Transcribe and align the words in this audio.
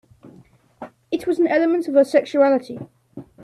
It 1.11 1.27
was 1.27 1.37
an 1.37 1.45
element 1.45 1.87
of 1.87 1.93
her 1.93 2.03
sexuality. 2.03 2.79